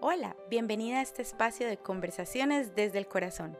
Hola, 0.00 0.36
bienvenida 0.48 0.98
a 0.98 1.02
este 1.02 1.22
espacio 1.22 1.66
de 1.66 1.76
conversaciones 1.76 2.76
desde 2.76 2.98
el 2.98 3.08
corazón. 3.08 3.58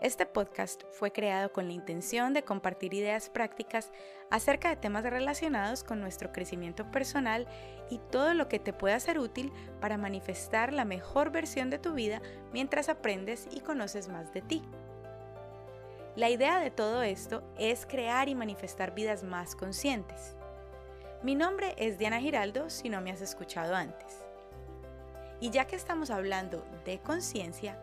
Este 0.00 0.26
podcast 0.26 0.82
fue 0.90 1.12
creado 1.12 1.52
con 1.52 1.68
la 1.68 1.74
intención 1.74 2.34
de 2.34 2.42
compartir 2.42 2.92
ideas 2.92 3.30
prácticas 3.30 3.92
acerca 4.32 4.68
de 4.68 4.74
temas 4.74 5.04
relacionados 5.04 5.84
con 5.84 6.00
nuestro 6.00 6.32
crecimiento 6.32 6.90
personal 6.90 7.46
y 7.88 8.00
todo 8.10 8.34
lo 8.34 8.48
que 8.48 8.58
te 8.58 8.72
pueda 8.72 8.98
ser 8.98 9.20
útil 9.20 9.52
para 9.80 9.96
manifestar 9.96 10.72
la 10.72 10.84
mejor 10.84 11.30
versión 11.30 11.70
de 11.70 11.78
tu 11.78 11.94
vida 11.94 12.20
mientras 12.52 12.88
aprendes 12.88 13.46
y 13.52 13.60
conoces 13.60 14.08
más 14.08 14.34
de 14.34 14.42
ti. 14.42 14.64
La 16.16 16.30
idea 16.30 16.58
de 16.58 16.72
todo 16.72 17.04
esto 17.04 17.44
es 17.56 17.86
crear 17.86 18.28
y 18.28 18.34
manifestar 18.34 18.92
vidas 18.92 19.22
más 19.22 19.54
conscientes. 19.54 20.36
Mi 21.22 21.36
nombre 21.36 21.76
es 21.78 21.96
Diana 21.96 22.18
Giraldo 22.18 22.70
si 22.70 22.88
no 22.88 23.00
me 23.00 23.12
has 23.12 23.20
escuchado 23.20 23.76
antes. 23.76 24.27
Y 25.40 25.50
ya 25.50 25.66
que 25.66 25.76
estamos 25.76 26.10
hablando 26.10 26.64
de 26.84 26.98
conciencia, 26.98 27.78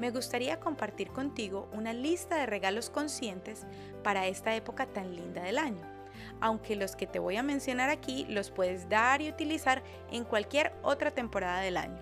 me 0.00 0.10
gustaría 0.10 0.58
compartir 0.58 1.10
contigo 1.10 1.68
una 1.72 1.92
lista 1.92 2.36
de 2.36 2.46
regalos 2.46 2.90
conscientes 2.90 3.66
para 4.02 4.26
esta 4.26 4.54
época 4.54 4.86
tan 4.86 5.14
linda 5.14 5.42
del 5.42 5.58
año, 5.58 5.82
aunque 6.40 6.74
los 6.74 6.96
que 6.96 7.06
te 7.06 7.18
voy 7.18 7.36
a 7.36 7.42
mencionar 7.42 7.90
aquí 7.90 8.24
los 8.28 8.50
puedes 8.50 8.88
dar 8.88 9.20
y 9.20 9.28
utilizar 9.28 9.82
en 10.10 10.24
cualquier 10.24 10.72
otra 10.82 11.10
temporada 11.10 11.60
del 11.60 11.76
año. 11.76 12.00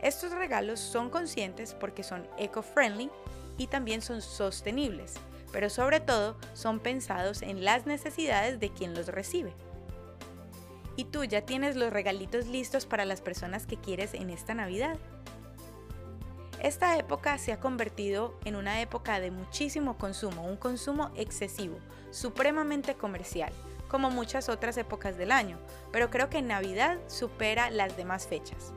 Estos 0.00 0.32
regalos 0.32 0.80
son 0.80 1.10
conscientes 1.10 1.74
porque 1.74 2.02
son 2.02 2.26
eco-friendly 2.38 3.10
y 3.58 3.66
también 3.66 4.00
son 4.00 4.22
sostenibles, 4.22 5.14
pero 5.52 5.70
sobre 5.70 6.00
todo 6.00 6.36
son 6.54 6.80
pensados 6.80 7.42
en 7.42 7.64
las 7.64 7.84
necesidades 7.84 8.58
de 8.58 8.70
quien 8.70 8.94
los 8.94 9.08
recibe. 9.08 9.52
¿Y 10.94 11.04
tú 11.04 11.24
ya 11.24 11.42
tienes 11.42 11.76
los 11.76 11.92
regalitos 11.92 12.46
listos 12.46 12.84
para 12.84 13.04
las 13.04 13.22
personas 13.22 13.66
que 13.66 13.78
quieres 13.78 14.12
en 14.12 14.28
esta 14.28 14.54
Navidad? 14.54 14.98
Esta 16.60 16.96
época 16.96 17.38
se 17.38 17.52
ha 17.52 17.58
convertido 17.58 18.38
en 18.44 18.56
una 18.56 18.80
época 18.82 19.18
de 19.18 19.30
muchísimo 19.30 19.96
consumo, 19.96 20.44
un 20.44 20.56
consumo 20.56 21.10
excesivo, 21.16 21.78
supremamente 22.10 22.94
comercial, 22.94 23.52
como 23.88 24.10
muchas 24.10 24.48
otras 24.48 24.76
épocas 24.76 25.16
del 25.16 25.32
año, 25.32 25.58
pero 25.90 26.10
creo 26.10 26.28
que 26.28 26.42
Navidad 26.42 26.98
supera 27.08 27.70
las 27.70 27.96
demás 27.96 28.26
fechas. 28.26 28.72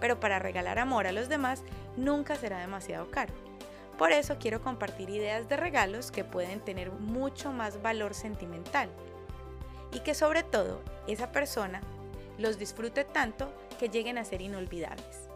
Pero 0.00 0.20
para 0.20 0.38
regalar 0.38 0.78
amor 0.78 1.06
a 1.06 1.12
los 1.12 1.28
demás 1.28 1.64
nunca 1.96 2.36
será 2.36 2.60
demasiado 2.60 3.10
caro. 3.10 3.34
Por 3.98 4.12
eso 4.12 4.36
quiero 4.38 4.62
compartir 4.62 5.10
ideas 5.10 5.48
de 5.48 5.56
regalos 5.56 6.12
que 6.12 6.22
pueden 6.22 6.60
tener 6.60 6.92
mucho 6.92 7.52
más 7.52 7.82
valor 7.82 8.14
sentimental 8.14 8.88
y 9.92 10.00
que 10.00 10.14
sobre 10.14 10.42
todo 10.42 10.80
esa 11.06 11.32
persona 11.32 11.80
los 12.38 12.58
disfrute 12.58 13.04
tanto 13.04 13.52
que 13.78 13.88
lleguen 13.88 14.18
a 14.18 14.24
ser 14.24 14.40
inolvidables. 14.42 15.28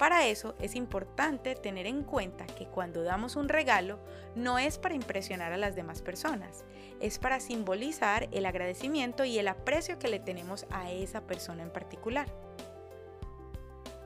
Para 0.00 0.26
eso 0.26 0.54
es 0.58 0.76
importante 0.76 1.54
tener 1.54 1.86
en 1.86 2.04
cuenta 2.04 2.46
que 2.46 2.64
cuando 2.64 3.02
damos 3.02 3.36
un 3.36 3.50
regalo 3.50 3.98
no 4.34 4.58
es 4.58 4.78
para 4.78 4.94
impresionar 4.94 5.52
a 5.52 5.58
las 5.58 5.76
demás 5.76 6.00
personas, 6.00 6.64
es 7.00 7.18
para 7.18 7.38
simbolizar 7.38 8.26
el 8.32 8.46
agradecimiento 8.46 9.26
y 9.26 9.38
el 9.38 9.46
aprecio 9.46 9.98
que 9.98 10.08
le 10.08 10.18
tenemos 10.18 10.64
a 10.70 10.90
esa 10.90 11.20
persona 11.26 11.62
en 11.62 11.70
particular. 11.70 12.26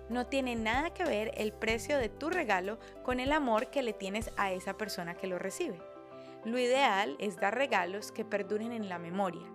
No 0.08 0.27
tiene 0.27 0.56
nada 0.56 0.92
que 0.92 1.05
ver 1.05 1.30
el 1.36 1.52
precio 1.52 1.97
de 1.98 2.08
tu 2.08 2.28
regalo 2.28 2.80
con 3.05 3.20
el 3.20 3.30
amor 3.30 3.69
que 3.69 3.82
le 3.82 3.92
tienes 3.92 4.32
a 4.36 4.50
esa 4.50 4.77
persona 4.77 5.14
que 5.14 5.28
lo 5.28 5.38
recibe. 5.38 5.94
Lo 6.45 6.59
ideal 6.59 7.17
es 7.19 7.37
dar 7.37 7.56
regalos 7.56 8.12
que 8.12 8.25
perduren 8.25 8.73
en 8.73 8.91
la 8.91 8.98
memoria, 8.98 9.47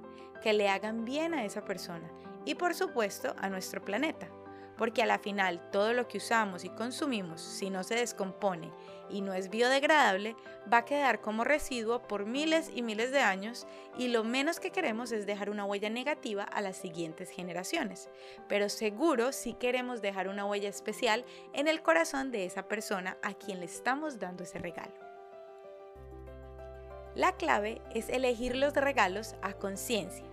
que 0.41 0.53
le 0.53 0.69
hagan 0.69 1.05
bien 1.05 1.35
a 1.35 1.45
esa 1.45 1.63
persona 1.63 2.09
y 2.45 2.55
por 2.55 2.73
supuesto 2.73 3.35
a 3.37 3.49
nuestro 3.49 3.85
planeta, 3.85 4.27
porque 4.75 5.03
a 5.03 5.05
la 5.05 5.19
final 5.19 5.69
todo 5.71 5.93
lo 5.93 6.07
que 6.07 6.17
usamos 6.17 6.63
y 6.63 6.69
consumimos, 6.69 7.41
si 7.41 7.69
no 7.69 7.83
se 7.83 7.93
descompone 7.93 8.71
y 9.07 9.21
no 9.21 9.33
es 9.33 9.51
biodegradable, 9.51 10.35
va 10.71 10.77
a 10.77 10.85
quedar 10.85 11.21
como 11.21 11.43
residuo 11.43 12.01
por 12.07 12.25
miles 12.25 12.71
y 12.73 12.81
miles 12.81 13.11
de 13.11 13.19
años 13.19 13.67
y 13.97 14.07
lo 14.07 14.23
menos 14.23 14.59
que 14.59 14.71
queremos 14.71 15.11
es 15.11 15.27
dejar 15.27 15.51
una 15.51 15.65
huella 15.65 15.91
negativa 15.91 16.43
a 16.43 16.61
las 16.61 16.77
siguientes 16.77 17.29
generaciones. 17.29 18.09
Pero 18.47 18.69
seguro 18.69 19.31
sí 19.31 19.53
queremos 19.53 20.01
dejar 20.01 20.27
una 20.27 20.45
huella 20.45 20.69
especial 20.69 21.23
en 21.53 21.67
el 21.67 21.83
corazón 21.83 22.31
de 22.31 22.45
esa 22.45 22.67
persona 22.67 23.17
a 23.21 23.33
quien 23.33 23.59
le 23.59 23.65
estamos 23.65 24.17
dando 24.17 24.43
ese 24.43 24.57
regalo. 24.57 25.08
La 27.19 27.33
clave 27.33 27.81
es 27.93 28.07
elegir 28.07 28.55
los 28.55 28.73
regalos 28.73 29.35
a 29.41 29.51
conciencia. 29.51 30.23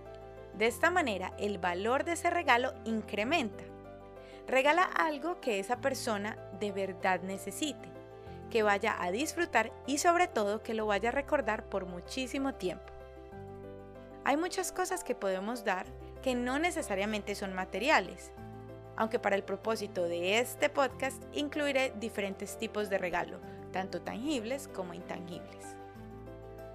De 0.53 0.67
esta 0.67 0.89
manera, 0.89 1.33
el 1.37 1.57
valor 1.57 2.05
de 2.05 2.13
ese 2.13 2.29
regalo 2.29 2.73
incrementa. 2.85 3.65
Regala 4.47 4.83
algo 4.83 5.41
que 5.41 5.59
esa 5.59 5.81
persona 5.81 6.37
de 6.61 6.71
verdad 6.71 7.19
necesite, 7.23 7.89
que 8.49 8.63
vaya 8.63 8.95
a 9.03 9.11
disfrutar 9.11 9.73
y 9.85 9.97
sobre 9.97 10.29
todo 10.29 10.63
que 10.63 10.73
lo 10.73 10.85
vaya 10.85 11.09
a 11.09 11.11
recordar 11.11 11.65
por 11.65 11.87
muchísimo 11.87 12.53
tiempo. 12.53 12.93
Hay 14.23 14.37
muchas 14.37 14.71
cosas 14.71 15.03
que 15.03 15.13
podemos 15.13 15.65
dar 15.65 15.87
que 16.23 16.35
no 16.35 16.57
necesariamente 16.57 17.35
son 17.35 17.53
materiales, 17.53 18.31
aunque 18.95 19.19
para 19.19 19.35
el 19.35 19.43
propósito 19.43 20.05
de 20.05 20.39
este 20.39 20.69
podcast 20.69 21.21
incluiré 21.33 21.91
diferentes 21.99 22.57
tipos 22.57 22.89
de 22.89 22.97
regalo, 22.97 23.41
tanto 23.73 24.01
tangibles 24.01 24.69
como 24.69 24.93
intangibles. 24.93 25.75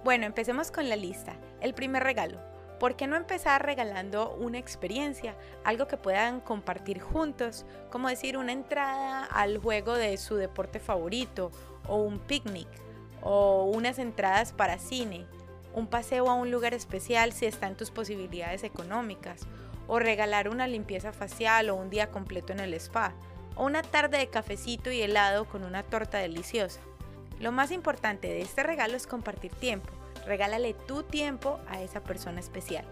Bueno, 0.03 0.25
empecemos 0.25 0.69
con 0.69 0.89
la 0.89 0.97
lista. 0.97 1.37
El 1.61 1.73
primer 1.73 2.03
regalo. 2.03 2.37
¿Por 2.77 2.97
qué 2.97 3.07
no 3.07 3.15
empezar 3.15 3.65
regalando 3.65 4.35
una 4.35 4.57
experiencia, 4.57 5.37
algo 5.63 5.87
que 5.87 5.95
puedan 5.95 6.41
compartir 6.41 6.99
juntos, 6.99 7.65
como 7.89 8.09
decir 8.09 8.35
una 8.35 8.51
entrada 8.51 9.23
al 9.23 9.59
juego 9.59 9.93
de 9.93 10.17
su 10.17 10.35
deporte 10.35 10.81
favorito, 10.81 11.51
o 11.87 11.95
un 11.95 12.19
picnic, 12.19 12.67
o 13.21 13.63
unas 13.73 13.97
entradas 13.97 14.51
para 14.51 14.77
cine, 14.77 15.25
un 15.73 15.87
paseo 15.87 16.29
a 16.29 16.33
un 16.33 16.51
lugar 16.51 16.73
especial 16.73 17.31
si 17.31 17.45
está 17.45 17.67
en 17.67 17.77
tus 17.77 17.89
posibilidades 17.89 18.65
económicas, 18.65 19.47
o 19.87 19.99
regalar 19.99 20.49
una 20.49 20.67
limpieza 20.67 21.13
facial 21.13 21.69
o 21.69 21.75
un 21.75 21.89
día 21.89 22.11
completo 22.11 22.51
en 22.51 22.59
el 22.59 22.73
spa, 22.73 23.13
o 23.55 23.63
una 23.63 23.83
tarde 23.83 24.17
de 24.17 24.27
cafecito 24.27 24.91
y 24.91 25.01
helado 25.01 25.45
con 25.45 25.63
una 25.63 25.83
torta 25.83 26.17
deliciosa. 26.17 26.81
Lo 27.43 27.51
más 27.51 27.71
importante 27.71 28.29
de 28.29 28.41
este 28.41 28.63
regalo 28.63 28.95
es 28.95 29.05
compartir 29.05 29.51
tiempo. 29.51 29.89
Regálale 30.25 30.73
tu 30.73 31.03
tiempo 31.03 31.59
a 31.67 31.81
esa 31.81 32.01
persona 32.01 32.39
especial. 32.39 32.85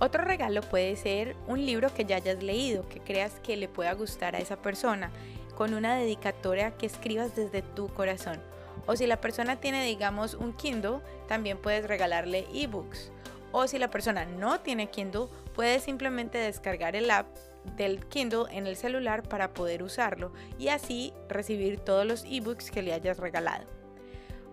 Otro 0.00 0.22
regalo 0.22 0.60
puede 0.60 0.94
ser 0.96 1.34
un 1.46 1.64
libro 1.64 1.94
que 1.94 2.04
ya 2.04 2.16
hayas 2.16 2.42
leído, 2.42 2.86
que 2.90 3.00
creas 3.00 3.40
que 3.42 3.56
le 3.56 3.68
pueda 3.68 3.94
gustar 3.94 4.36
a 4.36 4.38
esa 4.38 4.60
persona, 4.60 5.10
con 5.56 5.72
una 5.72 5.96
dedicatoria 5.96 6.76
que 6.76 6.84
escribas 6.84 7.34
desde 7.34 7.62
tu 7.62 7.88
corazón. 7.88 8.38
O 8.84 8.96
si 8.96 9.06
la 9.06 9.18
persona 9.18 9.56
tiene, 9.56 9.82
digamos, 9.86 10.34
un 10.34 10.52
Kindle, 10.52 10.98
también 11.26 11.56
puedes 11.56 11.88
regalarle 11.88 12.46
ebooks. 12.52 13.10
O 13.50 13.66
si 13.66 13.78
la 13.78 13.88
persona 13.88 14.26
no 14.26 14.60
tiene 14.60 14.90
Kindle, 14.90 15.28
puedes 15.54 15.84
simplemente 15.84 16.36
descargar 16.36 16.96
el 16.96 17.10
app 17.10 17.34
del 17.76 18.06
Kindle 18.06 18.46
en 18.50 18.66
el 18.66 18.76
celular 18.76 19.22
para 19.22 19.52
poder 19.52 19.82
usarlo 19.82 20.32
y 20.58 20.68
así 20.68 21.12
recibir 21.28 21.78
todos 21.80 22.06
los 22.06 22.24
ebooks 22.24 22.70
que 22.70 22.82
le 22.82 22.92
hayas 22.92 23.18
regalado. 23.18 23.66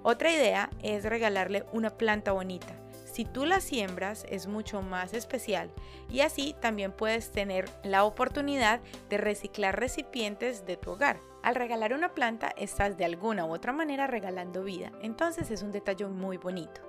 Otra 0.04 0.32
idea 0.32 0.70
es 0.82 1.04
regalarle 1.04 1.66
una 1.72 1.92
planta 1.92 2.32
bonita. 2.32 2.76
Si 3.06 3.26
tú 3.26 3.46
la 3.46 3.60
siembras 3.60 4.26
es 4.30 4.48
mucho 4.48 4.82
más 4.82 5.14
especial 5.14 5.70
y 6.10 6.22
así 6.22 6.56
también 6.60 6.94
puedes 6.94 7.32
tener 7.32 7.70
la 7.84 8.06
oportunidad 8.06 8.80
de 9.10 9.18
reciclar 9.18 9.80
recipientes 9.80 10.66
de 10.66 10.78
tu 10.78 10.92
hogar. 10.92 11.20
Al 11.44 11.56
regalar 11.56 11.94
una 11.94 12.14
planta 12.14 12.54
estás 12.56 12.98
de 12.98 13.06
alguna 13.06 13.46
u 13.46 13.54
otra 13.54 13.74
manera 13.74 14.08
regalando 14.08 14.64
vida, 14.64 14.92
entonces 15.02 15.52
es 15.52 15.62
un 15.62 15.72
detalle 15.72 16.06
muy 16.06 16.38
bonito. 16.38 16.82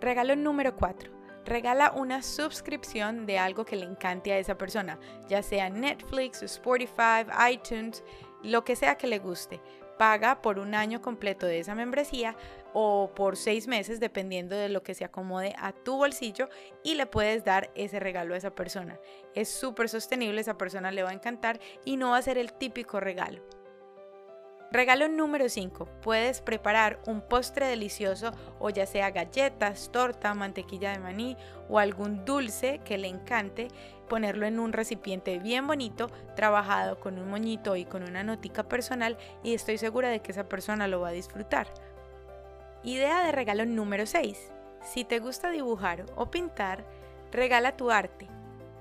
Regalo 0.00 0.36
número 0.36 0.76
4 0.76 1.15
regala 1.46 1.92
una 1.92 2.22
suscripción 2.22 3.24
de 3.24 3.38
algo 3.38 3.64
que 3.64 3.76
le 3.76 3.86
encante 3.86 4.32
a 4.32 4.38
esa 4.38 4.58
persona, 4.58 4.98
ya 5.28 5.42
sea 5.42 5.70
Netflix, 5.70 6.42
Spotify, 6.42 7.24
iTunes, 7.50 8.04
lo 8.42 8.64
que 8.64 8.76
sea 8.76 8.96
que 8.96 9.06
le 9.06 9.18
guste. 9.18 9.60
Paga 9.96 10.42
por 10.42 10.58
un 10.58 10.74
año 10.74 11.00
completo 11.00 11.46
de 11.46 11.60
esa 11.60 11.74
membresía 11.74 12.36
o 12.74 13.12
por 13.14 13.38
seis 13.38 13.66
meses, 13.66 13.98
dependiendo 13.98 14.54
de 14.54 14.68
lo 14.68 14.82
que 14.82 14.94
se 14.94 15.06
acomode 15.06 15.54
a 15.58 15.72
tu 15.72 15.96
bolsillo, 15.96 16.50
y 16.84 16.96
le 16.96 17.06
puedes 17.06 17.44
dar 17.44 17.70
ese 17.74 17.98
regalo 17.98 18.34
a 18.34 18.36
esa 18.36 18.54
persona. 18.54 19.00
Es 19.34 19.48
súper 19.48 19.88
sostenible, 19.88 20.42
esa 20.42 20.58
persona 20.58 20.90
le 20.90 21.02
va 21.02 21.10
a 21.10 21.14
encantar 21.14 21.60
y 21.86 21.96
no 21.96 22.10
va 22.10 22.18
a 22.18 22.22
ser 22.22 22.36
el 22.36 22.52
típico 22.52 23.00
regalo. 23.00 23.42
Regalo 24.72 25.06
número 25.06 25.48
5. 25.48 25.86
Puedes 26.02 26.40
preparar 26.40 26.98
un 27.06 27.20
postre 27.20 27.66
delicioso 27.66 28.32
o 28.58 28.68
ya 28.68 28.84
sea 28.84 29.10
galletas, 29.10 29.90
torta, 29.92 30.34
mantequilla 30.34 30.90
de 30.90 30.98
maní 30.98 31.36
o 31.68 31.78
algún 31.78 32.24
dulce 32.24 32.80
que 32.84 32.98
le 32.98 33.06
encante, 33.06 33.68
ponerlo 34.08 34.44
en 34.44 34.58
un 34.58 34.72
recipiente 34.72 35.38
bien 35.38 35.68
bonito, 35.68 36.08
trabajado 36.34 36.98
con 36.98 37.18
un 37.18 37.30
moñito 37.30 37.76
y 37.76 37.84
con 37.84 38.02
una 38.02 38.24
notica 38.24 38.64
personal 38.64 39.16
y 39.44 39.54
estoy 39.54 39.78
segura 39.78 40.08
de 40.08 40.20
que 40.20 40.32
esa 40.32 40.48
persona 40.48 40.88
lo 40.88 41.00
va 41.00 41.08
a 41.08 41.12
disfrutar. 41.12 41.68
Idea 42.82 43.24
de 43.24 43.32
regalo 43.32 43.64
número 43.66 44.04
6. 44.04 44.50
Si 44.82 45.04
te 45.04 45.20
gusta 45.20 45.50
dibujar 45.50 46.06
o 46.16 46.30
pintar, 46.30 46.84
regala 47.30 47.76
tu 47.76 47.92
arte. 47.92 48.28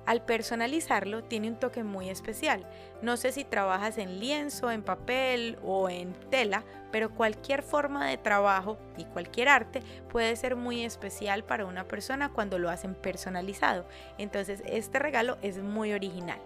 Al 0.06 0.24
personalizarlo 0.24 1.24
tiene 1.24 1.50
un 1.50 1.60
toque 1.60 1.84
muy 1.84 2.10
especial. 2.10 2.68
No 3.02 3.18
sé 3.18 3.32
si 3.32 3.44
trabajas 3.44 3.98
en 3.98 4.20
lienzo, 4.20 4.70
en 4.70 4.84
papel 4.84 5.58
o 5.64 5.90
en 5.90 6.14
tela, 6.30 6.64
pero 6.92 7.10
cualquier 7.10 7.64
forma 7.64 8.08
de 8.08 8.18
trabajo 8.18 8.78
y 8.98 9.06
cualquier 9.06 9.50
arte 9.50 9.82
puede 10.10 10.36
ser 10.36 10.56
muy 10.56 10.86
especial 10.86 11.44
para 11.44 11.66
una 11.66 11.86
persona 11.86 12.30
cuando 12.30 12.60
lo 12.60 12.70
hacen 12.70 12.94
personalizado. 12.94 13.88
Entonces 14.20 14.62
este 14.66 15.00
regalo 15.00 15.38
es 15.42 15.58
muy 15.58 15.92
original. 15.92 16.40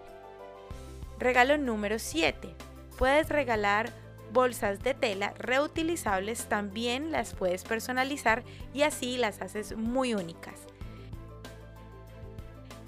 Regalo 1.18 1.58
número 1.58 1.98
7. 1.98 2.54
Puedes 2.98 3.28
regalar 3.28 3.90
bolsas 4.32 4.82
de 4.82 4.94
tela 4.94 5.34
reutilizables, 5.38 6.46
también 6.46 7.12
las 7.12 7.34
puedes 7.34 7.64
personalizar 7.64 8.42
y 8.72 8.82
así 8.82 9.18
las 9.18 9.42
haces 9.42 9.76
muy 9.76 10.14
únicas. 10.14 10.69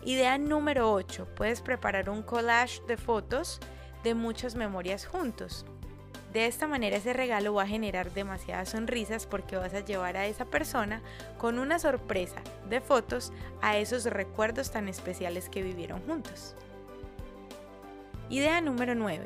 Idea 0.05 0.37
número 0.37 0.93
8. 0.93 1.29
Puedes 1.37 1.61
preparar 1.61 2.11
un 2.11 2.23
collage 2.23 2.83
de 2.89 2.97
fotos 2.97 3.61
de 4.03 4.15
muchas 4.15 4.57
memorias 4.57 5.07
juntos. 5.07 5.65
De 6.33 6.47
esta 6.47 6.67
manera 6.67 6.97
ese 6.97 7.13
regalo 7.13 7.55
va 7.55 7.63
a 7.63 7.69
generar 7.69 8.13
demasiadas 8.13 8.71
sonrisas 8.71 9.27
porque 9.27 9.57
vas 9.57 9.75
a 9.75 9.85
llevar 9.85 10.17
a 10.17 10.27
esa 10.27 10.45
persona 10.45 11.03
con 11.39 11.61
una 11.61 11.79
sorpresa 11.79 12.43
de 12.69 12.81
fotos 12.81 13.33
a 13.61 13.79
esos 13.79 14.05
recuerdos 14.07 14.73
tan 14.73 14.89
especiales 14.89 15.49
que 15.49 15.63
vivieron 15.63 16.01
juntos. 16.01 16.57
Idea 18.29 18.61
número 18.61 18.97
9. 18.97 19.25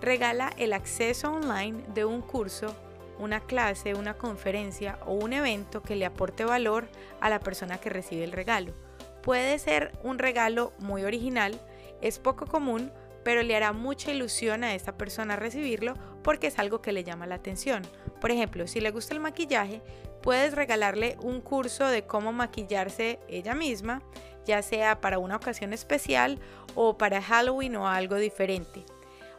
Regala 0.00 0.52
el 0.58 0.74
acceso 0.74 1.32
online 1.32 1.82
de 1.92 2.04
un 2.04 2.20
curso, 2.20 2.76
una 3.18 3.40
clase, 3.40 3.94
una 3.94 4.14
conferencia 4.14 5.00
o 5.06 5.14
un 5.14 5.32
evento 5.32 5.82
que 5.82 5.96
le 5.96 6.06
aporte 6.06 6.44
valor 6.44 6.86
a 7.20 7.30
la 7.30 7.40
persona 7.40 7.78
que 7.78 7.90
recibe 7.90 8.22
el 8.22 8.30
regalo. 8.30 8.74
Puede 9.24 9.58
ser 9.58 9.92
un 10.02 10.18
regalo 10.18 10.74
muy 10.80 11.02
original, 11.02 11.58
es 12.02 12.18
poco 12.18 12.44
común, 12.44 12.92
pero 13.24 13.42
le 13.42 13.56
hará 13.56 13.72
mucha 13.72 14.10
ilusión 14.10 14.64
a 14.64 14.74
esta 14.74 14.98
persona 14.98 15.34
recibirlo 15.34 15.94
porque 16.22 16.48
es 16.48 16.58
algo 16.58 16.82
que 16.82 16.92
le 16.92 17.04
llama 17.04 17.26
la 17.26 17.36
atención. 17.36 17.80
Por 18.20 18.30
ejemplo, 18.30 18.66
si 18.66 18.82
le 18.82 18.90
gusta 18.90 19.14
el 19.14 19.20
maquillaje, 19.20 19.80
puedes 20.22 20.52
regalarle 20.54 21.16
un 21.22 21.40
curso 21.40 21.86
de 21.86 22.06
cómo 22.06 22.34
maquillarse 22.34 23.18
ella 23.26 23.54
misma, 23.54 24.02
ya 24.44 24.60
sea 24.60 25.00
para 25.00 25.18
una 25.18 25.36
ocasión 25.36 25.72
especial 25.72 26.38
o 26.74 26.98
para 26.98 27.22
Halloween 27.22 27.76
o 27.76 27.88
algo 27.88 28.16
diferente. 28.16 28.84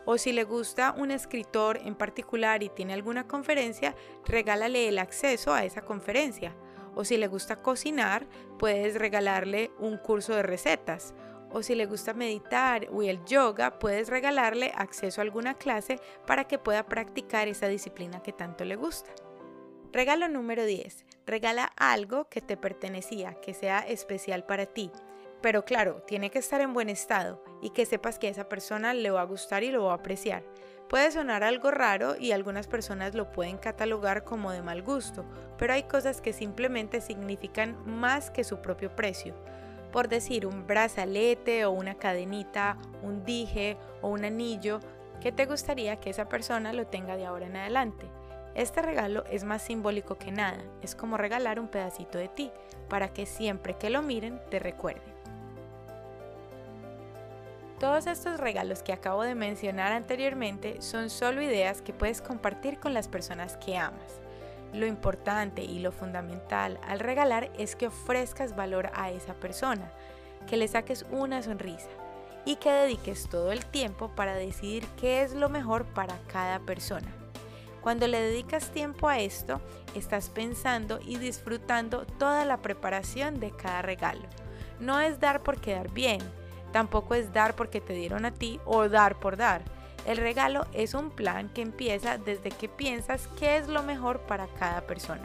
O 0.06 0.18
si 0.18 0.32
le 0.32 0.46
gusta 0.46 0.96
un 0.98 1.12
escritor 1.12 1.78
en 1.86 1.94
particular 1.94 2.64
y 2.64 2.70
tiene 2.70 2.94
alguna 2.94 3.28
conferencia, 3.28 3.96
regálale 4.26 4.88
el 4.88 4.98
acceso 4.98 5.54
a 5.54 5.64
esa 5.64 5.82
conferencia. 5.82 6.56
O 6.96 7.04
si 7.04 7.18
le 7.18 7.28
gusta 7.28 7.62
cocinar, 7.62 8.28
puedes 8.58 8.96
regalarle 8.96 9.72
un 9.80 9.98
curso 9.98 10.34
de 10.34 10.44
recetas. 10.44 11.14
O 11.52 11.62
si 11.62 11.76
le 11.76 11.86
gusta 11.86 12.14
meditar 12.14 12.88
o 12.92 13.02
el 13.02 13.24
yoga, 13.26 13.80
puedes 13.80 14.10
regalarle 14.10 14.72
acceso 14.76 15.22
a 15.22 15.24
alguna 15.24 15.54
clase 15.54 16.00
para 16.26 16.46
que 16.46 16.58
pueda 16.58 16.86
practicar 16.88 17.48
esa 17.48 17.68
disciplina 17.68 18.24
que 18.24 18.34
tanto 18.34 18.66
le 18.66 18.76
gusta. 18.76 19.12
Regalo 19.92 20.28
número 20.28 20.66
10. 20.66 21.06
Regala 21.26 21.72
algo 21.78 22.28
que 22.28 22.42
te 22.42 22.58
pertenecía, 22.58 23.36
que 23.42 23.54
sea 23.54 23.80
especial 23.80 24.46
para 24.46 24.66
ti. 24.66 24.92
Pero 25.46 25.64
claro, 25.64 26.02
tiene 26.08 26.32
que 26.32 26.40
estar 26.40 26.60
en 26.60 26.74
buen 26.74 26.90
estado 26.90 27.40
y 27.62 27.70
que 27.70 27.86
sepas 27.86 28.18
que 28.18 28.26
a 28.26 28.32
esa 28.32 28.50
persona 28.50 28.96
le 28.96 29.12
va 29.12 29.22
a 29.22 29.26
gustar 29.26 29.64
y 29.64 29.70
lo 29.70 29.84
va 29.84 29.92
a 29.92 29.98
apreciar. 29.98 30.42
Puede 30.90 31.12
sonar 31.12 31.44
algo 31.44 31.70
raro 31.70 32.16
y 32.20 32.32
algunas 32.32 32.66
personas 32.66 33.14
lo 33.14 33.32
pueden 33.32 33.60
catalogar 33.60 34.24
como 34.24 34.52
de 34.52 34.64
mal 34.64 34.82
gusto, 34.82 35.24
pero 35.60 35.74
hay 35.74 35.84
cosas 35.84 36.20
que 36.20 36.34
simplemente 36.34 37.00
significan 37.00 37.78
más 37.86 38.32
que 38.32 38.44
su 38.44 38.60
propio 38.60 38.96
precio. 38.96 39.36
Por 39.92 40.08
decir, 40.08 40.48
un 40.48 40.66
brazalete 40.66 41.66
o 41.66 41.70
una 41.70 41.94
cadenita, 41.94 42.80
un 43.04 43.24
dije 43.24 43.78
o 44.02 44.10
un 44.10 44.26
anillo, 44.26 44.80
que 45.22 45.32
te 45.32 45.46
gustaría 45.46 46.00
que 46.00 46.10
esa 46.10 46.28
persona 46.28 46.74
lo 46.74 46.88
tenga 46.88 47.18
de 47.18 47.26
ahora 47.28 47.46
en 47.46 47.58
adelante. 47.58 48.08
Este 48.56 48.82
regalo 48.82 49.26
es 49.30 49.44
más 49.44 49.62
simbólico 49.62 50.18
que 50.18 50.32
nada, 50.32 50.64
es 50.82 50.96
como 50.96 51.18
regalar 51.18 51.60
un 51.60 51.68
pedacito 51.68 52.18
de 52.18 52.30
ti, 52.30 52.52
para 52.90 53.10
que 53.10 53.28
siempre 53.28 53.78
que 53.78 53.92
lo 53.92 54.02
miren 54.02 54.42
te 54.50 54.58
recuerden. 54.58 55.15
Todos 57.80 58.08
estos 58.08 58.40
regalos 58.40 58.84
que 58.84 58.94
acabo 58.94 59.24
de 59.24 59.36
mencionar 59.36 59.92
anteriormente 59.92 60.82
son 60.82 61.10
solo 61.10 61.42
ideas 61.42 61.82
que 61.82 61.92
puedes 61.92 62.22
compartir 62.22 62.80
con 62.80 62.94
las 62.94 63.10
personas 63.10 63.58
que 63.58 63.78
amas. 63.78 64.22
Lo 64.74 64.86
importante 64.86 65.62
y 65.62 65.80
lo 65.80 65.92
fundamental 65.92 66.80
al 66.88 67.00
regalar 67.00 67.52
es 67.58 67.76
que 67.76 67.88
ofrezcas 67.88 68.56
valor 68.56 68.92
a 68.94 69.12
esa 69.12 69.34
persona, 69.34 69.92
que 70.48 70.56
le 70.56 70.70
saques 70.70 71.06
una 71.12 71.44
sonrisa 71.44 71.90
y 72.46 72.56
que 72.56 72.72
dediques 72.72 73.28
todo 73.28 73.52
el 73.52 73.66
tiempo 73.66 74.10
para 74.16 74.36
decidir 74.36 74.86
qué 75.00 75.22
es 75.22 75.34
lo 75.34 75.50
mejor 75.50 75.86
para 75.86 76.18
cada 76.32 76.60
persona. 76.60 77.08
Cuando 77.82 78.08
le 78.08 78.22
dedicas 78.22 78.72
tiempo 78.72 79.10
a 79.10 79.20
esto, 79.20 79.60
estás 79.96 80.30
pensando 80.30 81.00
y 81.06 81.18
disfrutando 81.18 82.06
toda 82.06 82.46
la 82.46 82.62
preparación 82.62 83.40
de 83.40 83.52
cada 83.52 83.82
regalo. 83.82 84.28
No 84.80 85.02
es 85.02 85.20
dar 85.20 85.42
por 85.42 85.60
quedar 85.60 85.92
bien, 85.92 86.22
Tampoco 86.76 87.16
es 87.16 87.32
dar 87.32 87.56
porque 87.56 87.80
te 87.80 87.94
dieron 87.94 88.26
a 88.26 88.32
ti 88.32 88.60
o 88.66 88.90
dar 88.90 89.18
por 89.18 89.38
dar. 89.38 89.62
El 90.06 90.18
regalo 90.18 90.66
es 90.74 90.94
un 90.94 91.10
plan 91.10 91.48
que 91.48 91.62
empieza 91.62 92.18
desde 92.18 92.50
que 92.50 92.68
piensas 92.68 93.30
qué 93.40 93.56
es 93.56 93.70
lo 93.70 93.82
mejor 93.82 94.20
para 94.24 94.48
cada 94.60 94.82
persona. 94.82 95.24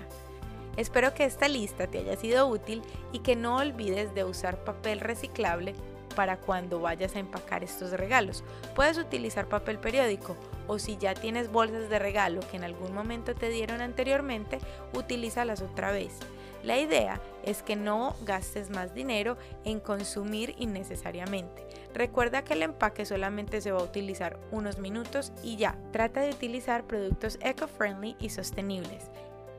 Espero 0.76 1.12
que 1.12 1.24
esta 1.24 1.48
lista 1.48 1.88
te 1.88 1.98
haya 1.98 2.14
sido 2.14 2.46
útil 2.46 2.82
y 3.10 3.18
que 3.18 3.34
no 3.34 3.56
olvides 3.56 4.14
de 4.14 4.22
usar 4.22 4.62
papel 4.62 5.00
reciclable 5.00 5.74
para 6.14 6.36
cuando 6.36 6.78
vayas 6.78 7.16
a 7.16 7.18
empacar 7.18 7.64
estos 7.64 7.90
regalos. 7.90 8.44
Puedes 8.76 8.96
utilizar 8.96 9.48
papel 9.48 9.80
periódico 9.80 10.36
o 10.68 10.78
si 10.78 10.98
ya 10.98 11.14
tienes 11.14 11.50
bolsas 11.50 11.90
de 11.90 11.98
regalo 11.98 12.42
que 12.48 12.58
en 12.58 12.64
algún 12.64 12.94
momento 12.94 13.34
te 13.34 13.48
dieron 13.48 13.80
anteriormente, 13.80 14.60
utilízalas 14.94 15.62
otra 15.62 15.90
vez. 15.90 16.12
La 16.62 16.78
idea 16.78 17.20
es 17.42 17.62
que 17.62 17.74
no 17.74 18.14
gastes 18.22 18.70
más 18.70 18.94
dinero 18.94 19.38
en 19.64 19.80
consumir 19.80 20.54
innecesariamente. 20.58 21.66
Recuerda 21.94 22.42
que 22.44 22.52
el 22.52 22.62
empaque 22.62 23.06
solamente 23.06 23.60
se 23.60 23.72
va 23.72 23.80
a 23.80 23.84
utilizar 23.84 24.38
unos 24.50 24.78
minutos 24.78 25.32
y 25.42 25.56
ya. 25.56 25.78
Trata 25.90 26.20
de 26.20 26.30
utilizar 26.30 26.84
productos 26.84 27.38
eco-friendly 27.40 28.16
y 28.20 28.30
sostenibles. 28.30 29.10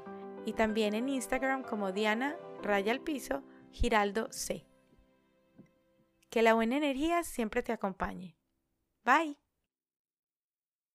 y 0.44 0.52
también 0.52 0.94
en 0.94 1.08
Instagram 1.08 1.62
como 1.62 1.92
Diana 1.92 2.34
Raya 2.60 2.90
al 2.90 3.02
Piso 3.02 3.44
Giraldo 3.70 4.26
C. 4.32 4.66
Que 6.28 6.42
la 6.42 6.54
buena 6.54 6.78
energía 6.78 7.22
siempre 7.22 7.62
te 7.62 7.70
acompañe. 7.70 8.36
Bye. 9.04 9.38